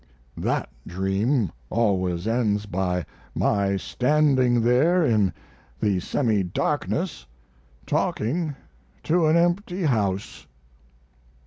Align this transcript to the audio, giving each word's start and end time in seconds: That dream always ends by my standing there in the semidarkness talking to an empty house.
That 0.37 0.67
dream 0.87 1.51
always 1.69 2.27
ends 2.27 2.65
by 2.65 3.05
my 3.35 3.75
standing 3.77 4.61
there 4.63 5.05
in 5.05 5.31
the 5.79 5.99
semidarkness 5.99 7.27
talking 7.85 8.55
to 9.03 9.27
an 9.27 9.37
empty 9.37 9.83
house. 9.83 10.47